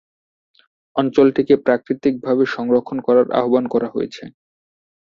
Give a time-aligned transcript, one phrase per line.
[0.95, 4.23] অঞ্চলটিকে প্রাকৃতিকভাবে সংরক্ষণ করার আহ্বান করা হয়েছে।